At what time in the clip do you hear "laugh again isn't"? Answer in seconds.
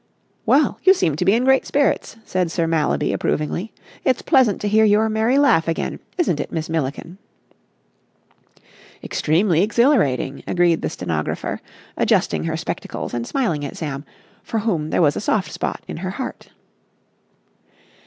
5.37-6.39